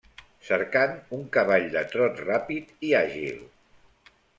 [0.47, 3.51] Cercant un cavall de trot ràpid i àgil.